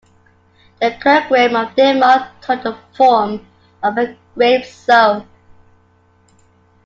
[0.81, 3.45] The Kirkegrim of Denmark took the form
[3.83, 5.27] of a 'grave-sow'.